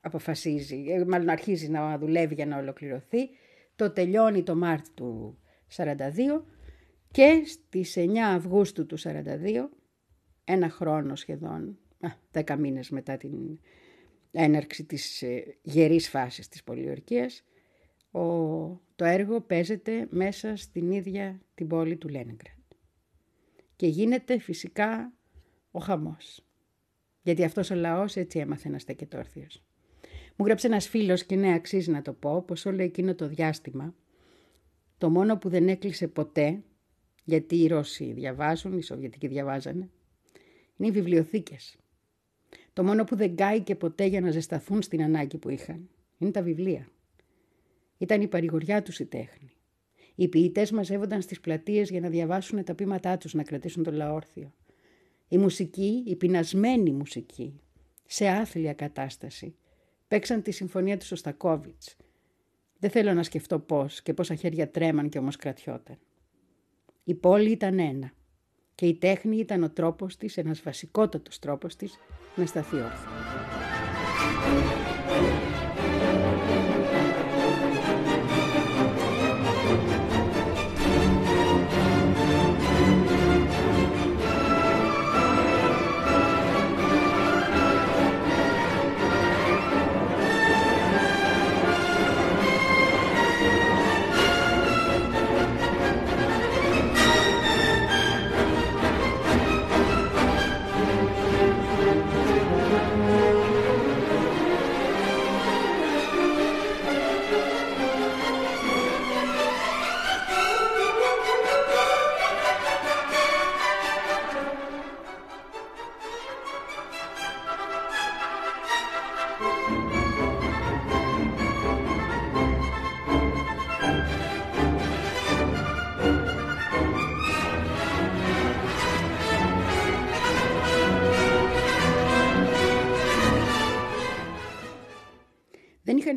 [0.00, 3.28] αποφασίζει, ε, μάλλον αρχίζει να δουλεύει για να ολοκληρωθεί.
[3.76, 5.38] Το τελειώνει το Μάρτιο του
[5.76, 6.44] 1942
[7.10, 9.10] και στις 9 Αυγούστου του 1942,
[10.44, 11.78] ένα χρόνο σχεδόν,
[12.30, 13.58] δέκα μήνες μετά την
[14.30, 17.44] έναρξη της ε, γερής φάσης της πολιορκίας,
[18.10, 18.20] ο,
[18.96, 22.58] το έργο παίζεται μέσα στην ίδια την πόλη του Λένιγκραντ.
[23.76, 25.12] Και γίνεται φυσικά
[25.76, 26.44] ο χαμός.
[27.22, 29.62] Γιατί αυτός ο λαός έτσι έμαθε να στέκεται όρθιος.
[30.36, 33.94] Μου γράψε ένας φίλος και ναι αξίζει να το πω πως όλο εκείνο το διάστημα
[34.98, 36.62] το μόνο που δεν έκλεισε ποτέ
[37.24, 39.90] γιατί οι Ρώσοι διαβάζουν, οι Σοβιετικοί διαβάζανε
[40.76, 41.76] είναι οι βιβλιοθήκες.
[42.72, 46.42] Το μόνο που δεν κάηκε ποτέ για να ζεσταθούν στην ανάγκη που είχαν είναι τα
[46.42, 46.88] βιβλία.
[47.98, 49.52] Ήταν η παρηγοριά τους η τέχνη.
[50.14, 54.54] Οι ποιητές μαζεύονταν στις πλατείες για να διαβάσουν τα πείματά τους, να κρατήσουν το λαόρθιο.
[55.34, 57.60] Η μουσική, η πεινασμένη μουσική,
[58.06, 59.56] σε άθλια κατάσταση,
[60.08, 61.96] παίξαν τη συμφωνία του Σωστακόβιτς.
[62.78, 65.98] Δεν θέλω να σκεφτώ πώς και πόσα χέρια τρέμαν και όμως κρατιόταν.
[67.04, 68.12] Η πόλη ήταν ένα
[68.74, 71.98] και η τέχνη ήταν ο τρόπος της, ένας βασικότατος τρόπος της,
[72.36, 73.08] να σταθεί όρθια.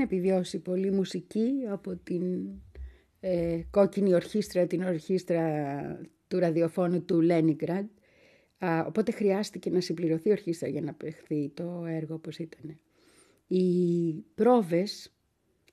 [0.07, 2.49] Επιβιώσει πολύ μουσική από την
[3.19, 7.87] ε, κόκκινη ορχήστρα, την ορχήστρα του ραδιοφώνου του Λένιγκραντ.
[8.57, 12.79] Α, οπότε χρειάστηκε να συμπληρωθεί η ορχήστρα για να παιχθεί το έργο όπως ήταν.
[13.47, 15.15] Οι πρόβες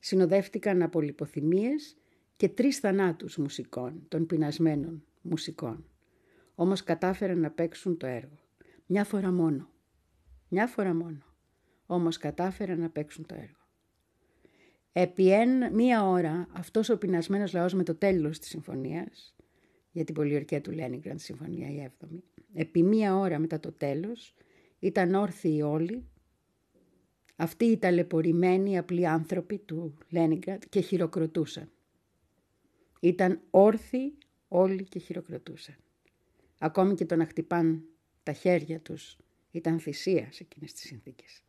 [0.00, 1.96] συνοδεύτηκαν από λιποθυμίες
[2.36, 5.88] και τρεις θανάτους μουσικών, των πεινασμένων μουσικών.
[6.54, 8.38] Όμως κατάφεραν να παίξουν το έργο.
[8.86, 9.68] Μια φορά μόνο.
[10.48, 11.22] Μια φορά μόνο.
[11.86, 13.63] Όμως κατάφεραν να παίξουν το έργο.
[14.96, 15.32] Επί
[15.72, 19.34] μία ώρα αυτός ο πεινασμένος λαός με το τέλος της συμφωνίας,
[19.90, 22.22] για την πολιορκία του Λένιγκραντ, συμφωνία η 7η,
[22.54, 24.34] επί μία ώρα μετά το τέλος,
[24.78, 26.08] ήταν όρθιοι όλοι,
[27.36, 31.70] αυτοί οι ταλαιπωρημένοι απλοί άνθρωποι του Λένιγκραντ και χειροκροτούσαν.
[33.00, 34.18] Ήταν όρθιοι
[34.48, 35.76] όλοι και χειροκροτούσαν.
[36.58, 37.84] Ακόμη και το να χτυπάν
[38.22, 39.16] τα χέρια τους
[39.50, 41.42] ήταν θυσία σε εκείνες τις συνθήκες.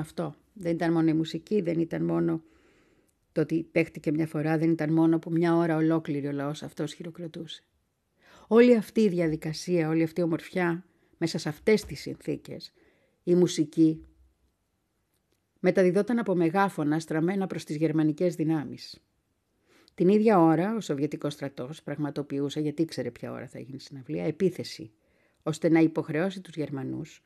[0.00, 0.34] Αυτό.
[0.52, 2.42] Δεν ήταν μόνο η μουσική, δεν ήταν μόνο
[3.32, 6.92] το ότι παίχτηκε μια φορά, δεν ήταν μόνο που μια ώρα ολόκληρη ο λαός αυτός
[6.92, 7.64] χειροκροτούσε.
[8.48, 10.84] Όλη αυτή η διαδικασία, όλη αυτή η ομορφιά,
[11.18, 12.72] μέσα σε αυτές τις συνθήκες,
[13.24, 14.04] η μουσική
[15.60, 19.02] μεταδιδόταν από μεγάφωνα στραμμένα προς τις γερμανικές δυνάμεις.
[19.94, 24.90] Την ίδια ώρα ο Σοβιετικός στρατός πραγματοποιούσε, γιατί ήξερε ποια ώρα θα γίνει συναυλία, επίθεση,
[25.42, 27.22] ώστε να υποχρεώσει τους Γερμανούς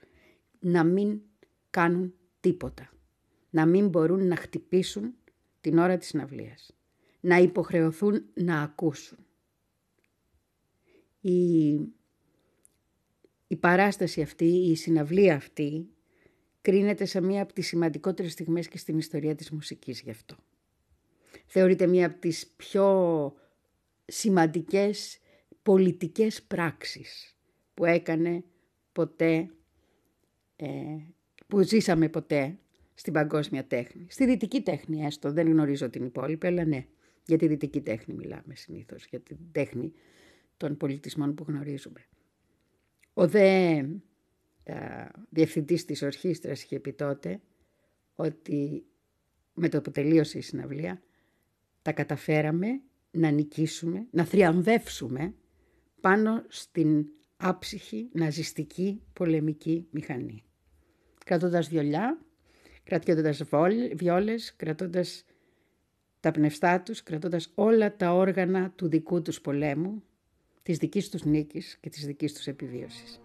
[0.61, 1.21] να μην
[1.71, 2.15] κάνουν
[2.45, 2.93] τίποτα.
[3.51, 5.15] Να μην μπορούν να χτυπήσουν
[5.61, 6.77] την ώρα της συναυλίας.
[7.21, 9.19] Να υποχρεωθούν να ακούσουν.
[11.21, 11.71] Η,
[13.47, 15.89] η παράσταση αυτή, η συναυλία αυτή,
[16.61, 20.37] κρίνεται σε μία από τις σημαντικότερες στιγμές και στην ιστορία της μουσικής γι' αυτό.
[21.47, 23.35] Θεωρείται μία από τις πιο
[24.05, 25.19] σημαντικές
[25.63, 27.37] πολιτικές πράξεις
[27.75, 28.45] που έκανε
[28.93, 29.51] ποτέ
[30.57, 30.67] ε,
[31.47, 32.59] που ζήσαμε ποτέ
[32.95, 34.07] στην παγκόσμια τέχνη.
[34.11, 36.87] Στη δυτική τέχνη έστω, δεν γνωρίζω την υπόλοιπη, αλλά ναι,
[37.27, 39.93] για τη δυτική τέχνη μιλάμε συνήθως, για την τέχνη
[40.57, 42.07] των πολιτισμών που γνωρίζουμε.
[43.13, 43.77] Ο δε
[44.65, 47.41] α, διευθυντής της ορχήστρας είχε πει τότε
[48.15, 48.85] ότι
[49.55, 51.03] με το που τελείωσε η συναυλία
[51.83, 52.81] τα καταφέραμε
[53.11, 55.35] να νικήσουμε, να θριαμβεύσουμε
[56.01, 60.45] πάνω στην άψυχη ναζιστική πολεμική μηχανή
[61.25, 62.19] κρατώντας βιολιά,
[62.85, 63.43] κρατώντας
[63.95, 65.25] βιόλες, κρατώντας
[66.21, 70.03] τα πνευστά τους, κρατώντας όλα τα όργανα του δικού τους πολέμου,
[70.63, 73.21] της δικής τους νίκης και της δικής τους επιβίωσης.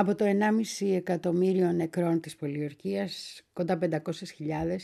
[0.00, 0.24] Από το
[0.80, 4.76] 1,5 εκατομμύριο νεκρών της πολιορκίας, κοντά 500.000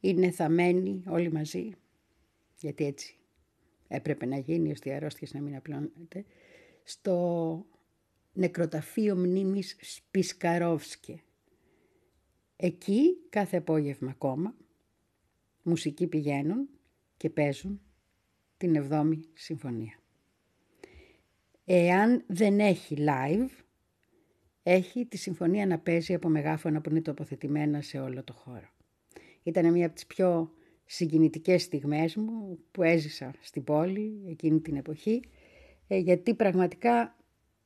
[0.00, 1.70] είναι θαμένοι όλοι μαζί,
[2.60, 3.16] γιατί έτσι
[3.88, 6.24] έπρεπε να γίνει ώστε οι αρρώστιες να μην απλώνεται,
[6.82, 7.66] στο
[8.32, 11.22] νεκροταφείο μνήμης Σπισκαρόφσκε.
[12.56, 14.54] Εκεί κάθε απόγευμα ακόμα,
[15.62, 16.68] μουσικοί πηγαίνουν
[17.16, 17.80] και παίζουν
[18.56, 19.98] την 7η συμφωνία.
[21.64, 23.64] Εάν δεν έχει live,
[24.68, 28.68] έχει τη συμφωνία να παίζει από μεγάφωνα που είναι τοποθετημένα σε όλο το χώρο.
[29.42, 30.52] Ήταν μία από τις πιο
[30.84, 35.22] συγκινητικές στιγμές μου που έζησα στην πόλη εκείνη την εποχή,
[35.86, 37.16] ε, γιατί πραγματικά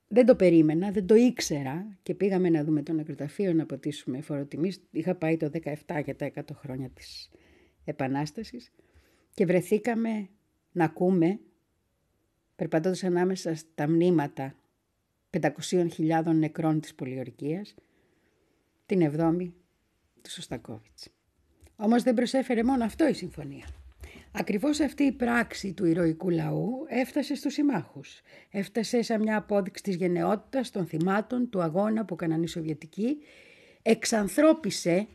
[0.08, 4.82] δεν το περίμενα, δεν το ήξερα και πήγαμε να δούμε το νεκροταφείο να ποτίσουμε φοροτιμής.
[4.90, 5.50] Είχα πάει το
[5.86, 7.30] 17 για τα 100 χρόνια της
[7.84, 8.72] Επανάστασης
[9.34, 10.28] και βρεθήκαμε
[10.72, 11.40] να ακούμε,
[12.56, 14.54] περπατώντας ανάμεσα στα μνήματα
[15.30, 17.74] 500.000 νεκρών της πολιορκίας,
[18.86, 19.54] την εβδόμη
[20.22, 21.08] του Σωστακόβιτς.
[21.76, 23.64] Όμως δεν προσέφερε μόνο αυτό η συμφωνία.
[24.32, 28.20] Ακριβώς αυτή η πράξη του ηρωικού λαού έφτασε στους συμμάχους.
[28.50, 33.16] Έφτασε σαν μια απόδειξη της γενναιότητας των θυμάτων του αγώνα που έκαναν οι Σοβιετικοί.
[33.82, 35.06] Εξανθρώπισε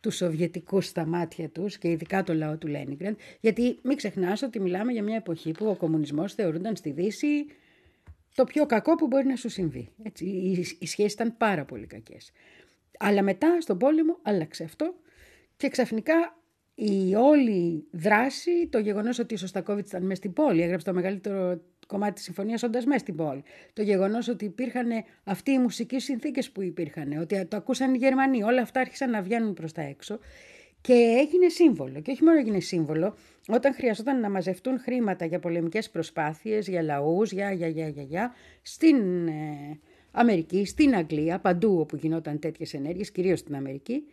[0.00, 4.60] τους Σοβιετικούς στα μάτια τους και ειδικά το λαό του Λένιγκραντ, γιατί μην ξεχνάς ότι
[4.60, 7.46] μιλάμε για μια εποχή που ο κομμουνισμός θεωρούνταν στη Δύση
[8.34, 9.88] το πιο κακό που μπορεί να σου συμβεί.
[10.02, 12.32] Έτσι, οι, οι σχέσεις ήταν πάρα πολύ κακές.
[12.98, 14.94] Αλλά μετά στον πόλεμο άλλαξε αυτό
[15.56, 16.36] και ξαφνικά
[16.74, 21.60] η όλη δράση, το γεγονός ότι ο Σωστακόβιτς ήταν μέσα στην πόλη, έγραψε το μεγαλύτερο
[21.86, 23.42] κομμάτι της συμφωνίας όντας μέσα στην πόλη.
[23.72, 24.88] Το γεγονός ότι υπήρχαν
[25.24, 29.22] αυτοί οι μουσικοί συνθήκες που υπήρχαν, ότι το ακούσαν οι Γερμανοί, όλα αυτά άρχισαν να
[29.22, 30.18] βγαίνουν προς τα έξω
[30.80, 32.00] και έγινε σύμβολο.
[32.00, 33.16] Και όχι μόνο έγινε σύμβολο,
[33.48, 38.34] όταν χρειαζόταν να μαζευτούν χρήματα για πολεμικές προσπάθειες, για λαούς, για, για, για, για, για
[38.62, 39.78] στην ε,
[40.10, 44.04] Αμερική, στην Αγγλία, παντού όπου γινόταν τέτοιες ενέργειες, κυρίως στην Αμερική,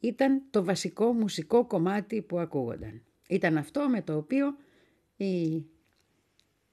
[0.00, 3.02] ήταν το βασικό μουσικό κομμάτι που ακούγονταν.
[3.28, 4.56] Ήταν αυτό με το οποίο
[5.16, 5.64] οι,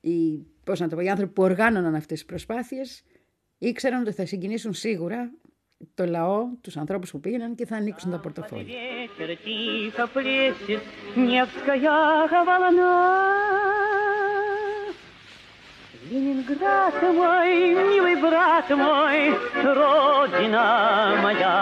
[0.02, 3.04] οι, πώς να το πω, οι άνθρωποι που οργάνωναν αυτές τις προσπάθειες
[3.58, 5.32] ήξεραν ότι θα συγκινήσουν σίγουρα
[5.95, 8.75] το λαό, τους ανθρώπους που πήγαιναν και θα ανοίξουν τα πορτοφόλια.
[16.11, 17.51] Ленинград мой,
[17.91, 19.19] милый брат мой,
[19.77, 20.67] родина
[21.23, 21.57] моя.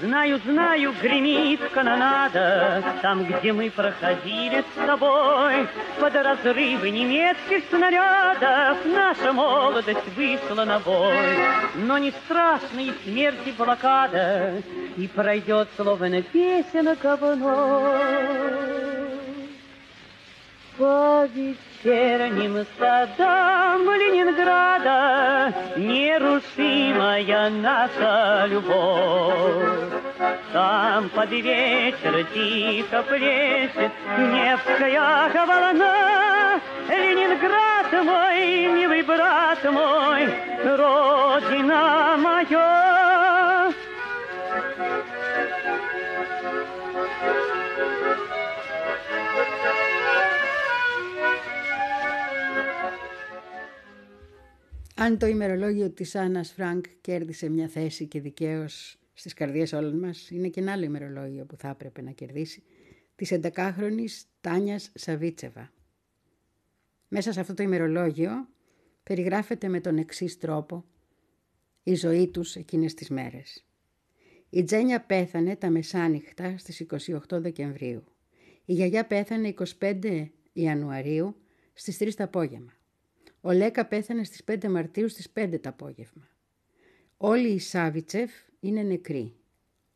[0.00, 5.66] Знаю, знаю, гремит канонада Там, где мы проходили с тобой.
[6.00, 11.16] Под разрывы немецких снарядов Наша молодость вышла на бой.
[11.74, 14.62] Но не страшна и смерти блокада
[14.96, 18.62] И пройдет словно песенка вновь
[20.78, 21.28] по
[21.82, 29.90] вечерним садам Ленинграда Нерушимая наша любовь.
[30.52, 36.60] Там под вечер тихо плещет Невская волна.
[36.88, 40.28] Ленинград мой, милый брат мой,
[40.64, 43.01] Родина моя.
[54.94, 60.30] Αν το ημερολόγιο της Άννας Φρανκ κέρδισε μια θέση και δικαίως στις καρδιές όλων μας,
[60.30, 62.62] είναι και ένα άλλο ημερολόγιο που θα έπρεπε να κερδίσει,
[63.14, 65.72] της 11χρονης Τάνιας Σαβίτσεβα.
[67.08, 68.48] Μέσα σε αυτό το ημερολόγιο
[69.02, 70.84] περιγράφεται με τον εξής τρόπο
[71.82, 73.64] η ζωή τους εκείνες τις μέρες.
[74.50, 78.04] Η Τζένια πέθανε τα μεσάνυχτα στις 28 Δεκεμβρίου.
[78.64, 81.36] Η γιαγιά πέθανε 25 Ιανουαρίου
[81.72, 82.72] στις 3 το απόγευμα.
[83.44, 86.28] Ο Λέκα πέθανε στις 5 Μαρτίου στις 5 το απόγευμα.
[87.16, 88.30] Όλοι οι Σάβιτσεφ
[88.60, 89.34] είναι νεκροί.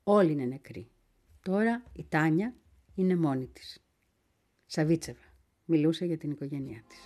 [0.05, 0.91] Όλοι είναι νεκροί.
[1.43, 2.55] Τώρα η Τάνια
[2.95, 3.85] είναι μόνη της.
[4.67, 5.35] Σαβίτσεβα.
[5.65, 6.99] Μιλούσε για την οικογένειά της.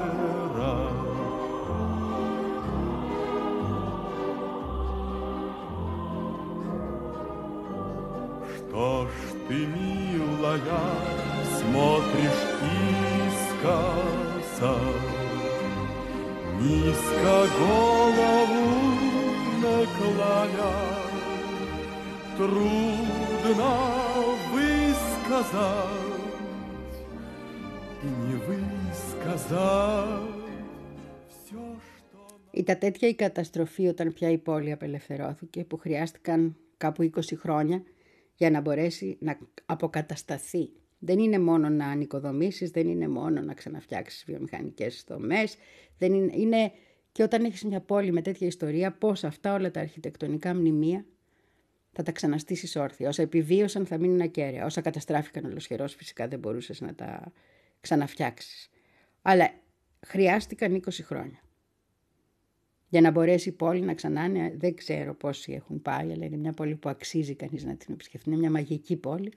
[17.18, 18.64] Низко голову
[19.62, 20.74] наклоня,
[22.36, 23.72] Трудно
[24.52, 25.80] высказать
[28.02, 29.82] и не высказать
[31.28, 31.62] все,
[31.96, 32.18] что...
[32.50, 37.82] Ήταν τέτοια η καταστροφή όταν πια η πόλη απελευθερώθηκε που χρειάστηκαν κάπου 20 χρόνια
[38.34, 40.70] για να μπορέσει να αποκατασταθεί.
[40.98, 45.56] Δεν είναι μόνο να ανοικοδομήσεις, δεν είναι μόνο να ξαναφτιάξεις βιομηχανικές δομές,
[45.98, 46.72] δεν είναι, είναι
[47.19, 51.05] και όταν έχεις μια πόλη με τέτοια ιστορία, πώς αυτά όλα τα αρχιτεκτονικά μνημεία
[51.91, 53.07] θα τα ξαναστήσεις όρθια.
[53.07, 54.65] Όσα επιβίωσαν θα μείνουν ακέραια.
[54.65, 57.31] Όσα καταστράφηκαν ολοσχερός φυσικά δεν μπορούσες να τα
[57.81, 58.69] ξαναφτιάξεις.
[59.21, 59.53] Αλλά
[60.07, 61.39] χρειάστηκαν 20 χρόνια.
[62.89, 66.37] Για να μπορέσει η πόλη να ξανά είναι, δεν ξέρω πόσοι έχουν πάει, αλλά είναι
[66.37, 68.29] μια πόλη που αξίζει κανείς να την επισκεφτεί.
[68.29, 69.33] Είναι μια μαγική πόλη.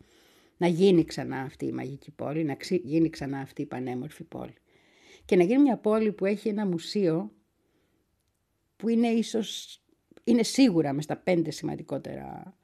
[0.57, 4.55] Να γίνει ξανά αυτή η μαγική πόλη, να γίνει ξανά αυτή η πανέμορφη πόλη.
[5.25, 7.33] Και να γίνει μια πόλη που έχει ένα μουσείο
[8.83, 9.81] που είναι ίσως,
[10.25, 12.57] είναι σίγουρα μες στα πέντε σημαντικότερα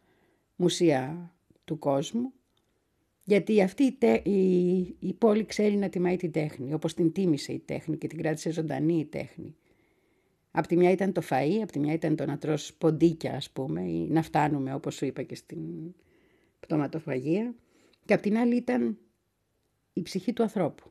[0.56, 1.32] μουσεία
[1.64, 2.32] του κόσμου,
[3.24, 7.52] γιατί αυτή η, τε, η, η πόλη ξέρει να τιμάει την τέχνη, όπως την τίμησε
[7.52, 9.56] η τέχνη και την κράτησε ζωντανή η τέχνη.
[10.50, 13.50] Απ' τη μια ήταν το φαΐ, απ' τη μια ήταν το να τρως ποντίκια ας
[13.50, 15.94] πούμε ή να φτάνουμε όπως σου είπα και στην
[16.60, 17.54] πτωματοφαγία
[18.04, 18.98] και απ' την άλλη ήταν
[19.92, 20.90] η ψυχή του ανθρώπου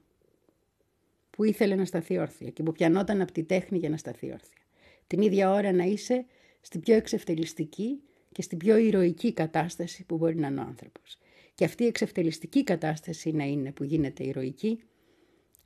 [1.29, 4.61] που ήθελε να σταθεί όρθια και που πιανόταν από τη τέχνη για να σταθεί όρθια.
[5.07, 6.25] Την ίδια ώρα να είσαι
[6.61, 8.01] στην πιο εξευτελιστική
[8.31, 11.17] και στην πιο ηρωική κατάσταση που μπορεί να είναι ο άνθρωπος.
[11.55, 14.79] Και αυτή η εξευτελιστική κατάσταση να είναι που γίνεται ηρωική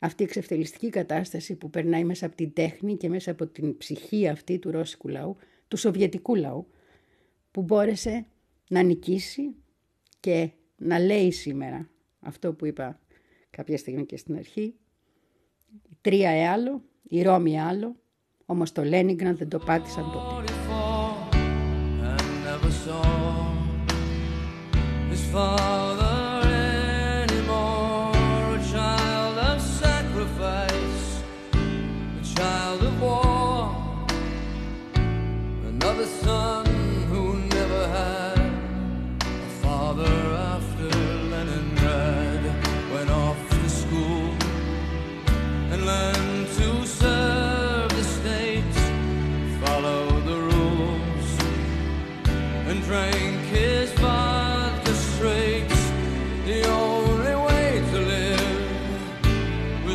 [0.04, 4.28] αυτή η εξευτελιστική κατάσταση που περνάει μέσα από την τέχνη και μέσα από την ψυχή
[4.28, 5.36] αυτή του ρώσικου λαού,
[5.68, 6.68] του σοβιετικού λαού,
[7.52, 8.26] που μπόρεσε
[8.70, 9.56] να νικήσει
[10.20, 11.90] και να λέει σήμερα
[12.20, 13.00] αυτό που είπα
[13.50, 14.76] κάποια στιγμή και στην αρχή,
[15.90, 17.96] η Τρία άλλο, η Ρώμη άλλο,
[18.52, 20.52] όμως το Λένιγκραντ δεν το πάτησαν ποτέ.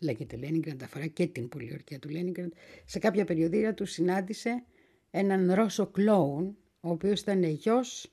[0.00, 2.52] λέγεται Λένιγκραντ, αφορά και την πολιορκία του Λένιγκραντ,
[2.84, 4.64] σε κάποια περιοδία του συνάντησε
[5.10, 8.12] έναν Ρώσο κλόουν, ο οποίος ήταν γιος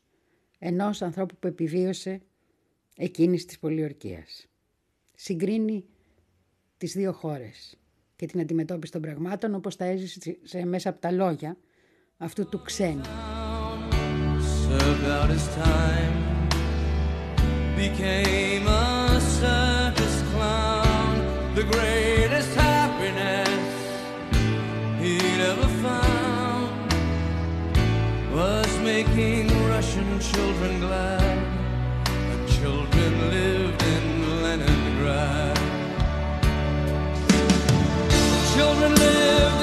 [0.60, 2.22] ενός ανθρώπου που επιβίωσε
[2.98, 4.48] εκείνης της πολιορκίας.
[5.16, 5.86] Συγκρίνει
[6.78, 7.78] τις δύο χώρες
[8.16, 11.58] και την αντιμετώπιση των πραγμάτων όπως τα έζησε σε, μέσα από τα λόγια
[12.18, 13.02] αυτού του ξένου.
[18.66, 19.83] about
[21.64, 23.50] the greatest happiness
[25.00, 26.94] he'd ever found
[28.34, 31.38] was making russian children glad.
[32.08, 35.58] And children lived in leningrad.
[38.08, 39.63] The children lived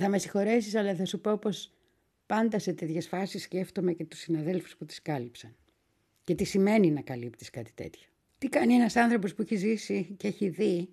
[0.00, 1.72] θα με συγχωρέσεις, αλλά θα σου πω πως
[2.26, 5.56] πάντα σε τέτοιες φάσεις σκέφτομαι και τους συναδέλφους που τις κάλυψαν.
[6.24, 8.08] Και τι σημαίνει να καλύπτεις κάτι τέτοιο.
[8.38, 10.88] Τι κάνει ένας άνθρωπος που έχει ζήσει και έχει δει,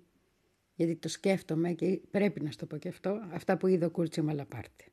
[0.74, 4.22] γιατί το σκέφτομαι και πρέπει να στο πω και αυτό, αυτά που είδε ο Κούρτσιο
[4.22, 4.84] Μαλαπάρτε.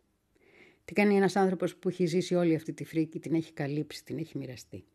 [0.86, 4.18] Τι κάνει ένας άνθρωπος που έχει ζήσει όλη αυτή τη φρίκη, την έχει καλύψει, την
[4.18, 4.86] έχει μοιραστεί.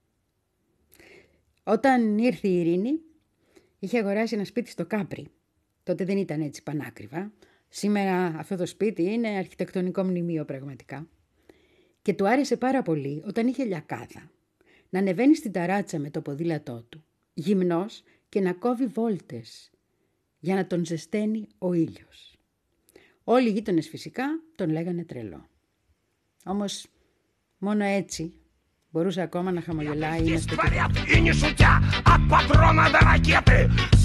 [1.63, 3.01] Όταν ήρθε η Ειρήνη,
[3.79, 5.27] είχε αγοράσει ένα σπίτι στο Κάπρι.
[5.83, 7.33] Τότε δεν ήταν έτσι πανάκριβα.
[7.73, 11.09] Σήμερα αυτό το σπίτι είναι αρχιτεκτονικό μνημείο πραγματικά.
[12.03, 14.31] Και του άρεσε πάρα πολύ όταν είχε λιακάδα.
[14.91, 17.05] Να ανεβαίνει στην ταράτσα με το ποδήλατό του,
[17.35, 19.71] γυμνός και να κόβει βόλτες
[20.39, 22.39] για να τον ζεσταίνει ο ήλιος.
[23.25, 25.49] Όλοι οι γείτονες φυσικά τον λέγανε τρελό.
[26.45, 26.87] Όμως
[27.59, 28.35] μόνο έτσι
[28.91, 30.21] μπορούσε ακόμα να χαμογελάει.
[30.21, 30.41] Είναι.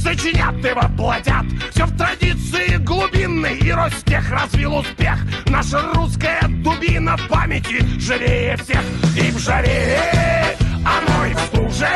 [0.06, 1.46] Сочинят и воплотят.
[1.72, 5.18] Все в традиции глубинной И Ростех развил успех.
[5.48, 8.84] Наша русская дубина в памяти Живее всех.
[9.18, 11.90] И в жаре Оно и в стуже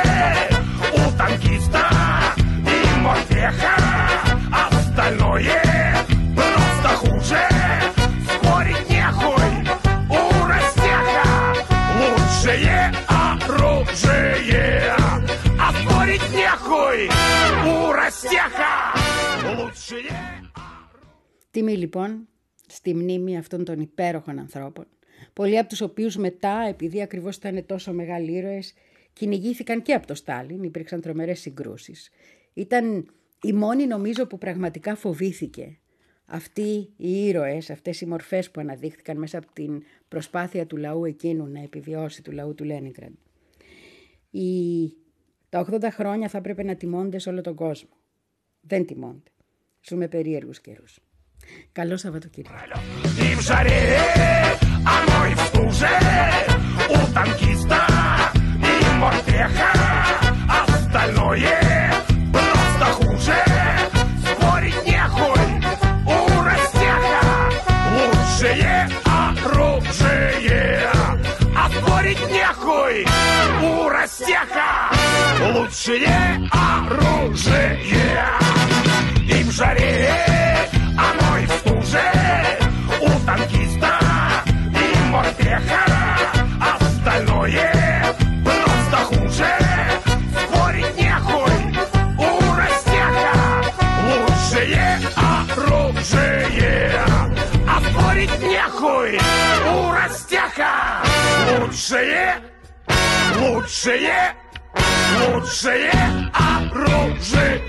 [0.91, 1.87] У танкиста
[2.65, 3.77] И морфеха
[4.71, 5.68] Остальное
[16.88, 17.08] нехуй
[17.66, 18.74] У Ростеха
[19.58, 20.10] Лучшее
[21.50, 22.28] Τιμή λοιπόν
[22.66, 24.86] στη μνήμη αυτών των υπέροχων ανθρώπων,
[25.32, 28.74] πολλοί από τους οποίους μετά, επειδή ακριβώς ήταν τόσο μεγάλοι ήρωες,
[29.12, 32.10] κυνηγήθηκαν και από το Στάλιν, υπήρξαν τρομερές συγκρούσεις.
[32.54, 33.10] Ήταν
[33.42, 35.78] η μόνη νομίζω που πραγματικά φοβήθηκε
[36.26, 41.46] αυτοί οι ήρωες, αυτές οι μορφές που αναδείχθηκαν μέσα από την προσπάθεια του λαού εκείνου
[41.46, 43.14] να επιβιώσει, του λαού του Λένιγκραντ.
[44.30, 44.97] Οι...
[45.49, 47.89] τα 80 χρόνια θα πρέπει να τιμώνται σε όλο τον κόσμο.
[48.61, 49.31] Δεν τιμώνται.
[49.81, 50.99] Ζούμε περίεργους καιρούς.
[51.71, 52.79] Καλό Σαββατοκύριακο.
[61.43, 61.78] И
[72.89, 73.05] нехуй
[73.61, 74.91] у Ростеха
[75.53, 77.79] Лучшее оружие.
[79.23, 80.15] И в жаре,
[80.97, 82.01] оно и в стуже
[83.01, 83.99] У танкиста
[84.65, 85.85] и морпеха.
[86.79, 88.05] Остальное
[88.43, 89.47] просто хуже.
[90.47, 91.57] Спорить нехуй
[92.17, 93.33] у Ростеха
[94.09, 97.01] Лучшее оружие.
[97.67, 99.19] А спорить нехуй
[99.67, 101.03] у Ростеха
[101.59, 102.35] Лучшее,
[103.39, 104.35] лучшие,
[105.19, 105.91] лучшие
[106.33, 107.59] оружие.